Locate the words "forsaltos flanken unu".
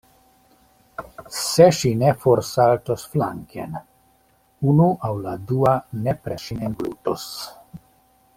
2.23-4.89